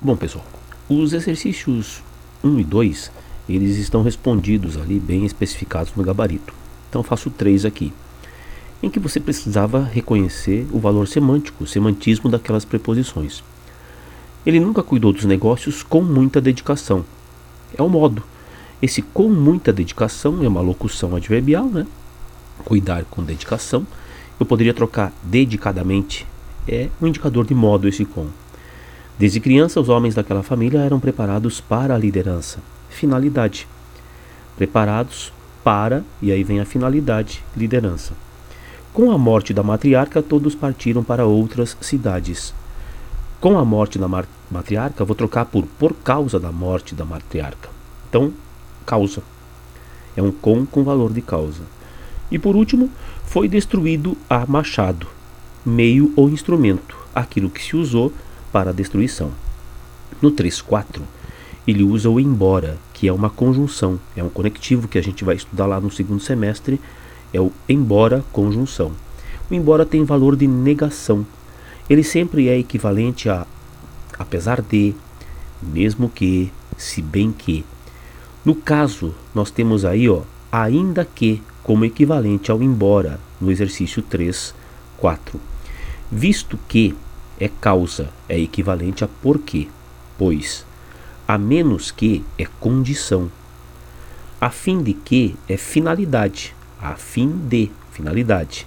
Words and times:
Bom, 0.00 0.14
pessoal, 0.14 0.46
os 0.88 1.12
exercícios 1.12 2.04
1 2.44 2.60
e 2.60 2.64
2, 2.64 3.10
eles 3.48 3.78
estão 3.78 4.00
respondidos 4.00 4.76
ali, 4.76 5.00
bem 5.00 5.26
especificados 5.26 5.92
no 5.96 6.04
gabarito. 6.04 6.54
Então 6.88 7.02
faço 7.02 7.30
três 7.30 7.64
aqui, 7.64 7.92
em 8.80 8.88
que 8.88 9.00
você 9.00 9.18
precisava 9.18 9.82
reconhecer 9.82 10.68
o 10.70 10.78
valor 10.78 11.08
semântico, 11.08 11.64
o 11.64 11.66
semantismo 11.66 12.30
daquelas 12.30 12.64
preposições. 12.64 13.42
Ele 14.46 14.60
nunca 14.60 14.84
cuidou 14.84 15.12
dos 15.12 15.24
negócios 15.24 15.82
com 15.82 16.00
muita 16.00 16.40
dedicação. 16.40 17.04
É 17.76 17.82
o 17.82 17.88
modo. 17.88 18.22
Esse 18.80 19.02
com 19.02 19.28
muita 19.28 19.72
dedicação 19.72 20.44
é 20.44 20.46
uma 20.46 20.60
locução 20.60 21.16
adverbial, 21.16 21.66
né? 21.66 21.84
Cuidar 22.64 23.04
com 23.06 23.24
dedicação. 23.24 23.84
Eu 24.38 24.46
poderia 24.46 24.72
trocar 24.72 25.12
dedicadamente. 25.24 26.24
É 26.68 26.88
um 27.02 27.08
indicador 27.08 27.44
de 27.44 27.52
modo 27.52 27.88
esse 27.88 28.04
com. 28.04 28.28
Desde 29.18 29.40
criança, 29.40 29.80
os 29.80 29.88
homens 29.88 30.14
daquela 30.14 30.44
família 30.44 30.78
eram 30.78 31.00
preparados 31.00 31.60
para 31.60 31.92
a 31.94 31.98
liderança. 31.98 32.60
Finalidade. 32.88 33.66
Preparados 34.56 35.32
para, 35.64 36.04
e 36.22 36.30
aí 36.30 36.44
vem 36.44 36.60
a 36.60 36.64
finalidade, 36.64 37.42
liderança. 37.56 38.12
Com 38.94 39.10
a 39.10 39.18
morte 39.18 39.52
da 39.52 39.62
matriarca, 39.62 40.22
todos 40.22 40.54
partiram 40.54 41.02
para 41.02 41.26
outras 41.26 41.76
cidades. 41.80 42.54
Com 43.40 43.58
a 43.58 43.64
morte 43.64 43.98
da 43.98 44.08
matriarca, 44.50 45.04
vou 45.04 45.16
trocar 45.16 45.46
por 45.46 45.66
por 45.78 45.94
causa 45.94 46.38
da 46.38 46.52
morte 46.52 46.94
da 46.94 47.04
matriarca. 47.04 47.68
Então, 48.08 48.32
causa. 48.86 49.22
É 50.16 50.22
um 50.22 50.30
com 50.30 50.64
com 50.64 50.84
valor 50.84 51.12
de 51.12 51.22
causa. 51.22 51.62
E 52.30 52.38
por 52.38 52.54
último, 52.54 52.88
foi 53.24 53.48
destruído 53.48 54.16
a 54.30 54.46
machado, 54.46 55.08
meio 55.66 56.12
ou 56.14 56.28
instrumento, 56.28 56.96
aquilo 57.14 57.50
que 57.50 57.62
se 57.62 57.76
usou 57.76 58.12
para 58.52 58.72
destruição. 58.72 59.30
No 60.20 60.30
3.4, 60.32 61.00
ele 61.66 61.82
usa 61.82 62.08
o 62.08 62.18
embora, 62.18 62.78
que 62.92 63.06
é 63.08 63.12
uma 63.12 63.30
conjunção, 63.30 64.00
é 64.16 64.22
um 64.22 64.28
conectivo 64.28 64.88
que 64.88 64.98
a 64.98 65.02
gente 65.02 65.24
vai 65.24 65.36
estudar 65.36 65.66
lá 65.66 65.80
no 65.80 65.90
segundo 65.90 66.20
semestre, 66.20 66.80
é 67.32 67.40
o 67.40 67.52
embora 67.68 68.24
conjunção. 68.32 68.92
O 69.50 69.54
embora 69.54 69.84
tem 69.84 70.04
valor 70.04 70.34
de 70.34 70.46
negação. 70.46 71.26
Ele 71.88 72.02
sempre 72.02 72.48
é 72.48 72.58
equivalente 72.58 73.28
a 73.28 73.46
apesar 74.18 74.60
de, 74.60 74.94
mesmo 75.62 76.08
que, 76.08 76.52
se 76.76 77.00
bem 77.00 77.32
que. 77.32 77.64
No 78.44 78.54
caso, 78.54 79.14
nós 79.34 79.50
temos 79.50 79.84
aí, 79.84 80.08
ó, 80.08 80.22
ainda 80.50 81.04
que 81.04 81.42
como 81.62 81.84
equivalente 81.84 82.50
ao 82.50 82.62
embora 82.62 83.20
no 83.40 83.50
exercício 83.50 84.02
3, 84.02 84.54
4. 84.96 85.40
Visto 86.10 86.58
que 86.66 86.94
é 87.40 87.48
causa, 87.48 88.10
é 88.28 88.38
equivalente 88.38 89.04
a 89.04 89.08
porquê, 89.08 89.68
pois 90.16 90.66
a 91.28 91.36
menos 91.36 91.90
que 91.90 92.24
é 92.38 92.46
condição. 92.58 93.30
A 94.40 94.48
fim 94.48 94.82
de 94.82 94.94
que 94.94 95.36
é 95.46 95.58
finalidade, 95.58 96.56
a 96.80 96.94
fim 96.94 97.28
de 97.28 97.70
finalidade. 97.92 98.66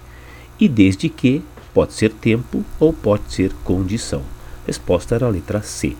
E 0.60 0.68
desde 0.68 1.08
que 1.08 1.42
pode 1.74 1.92
ser 1.92 2.12
tempo 2.12 2.64
ou 2.78 2.92
pode 2.92 3.32
ser 3.32 3.52
condição. 3.64 4.22
Resposta 4.64 5.16
era 5.16 5.26
a 5.26 5.28
letra 5.28 5.60
C. 5.60 5.96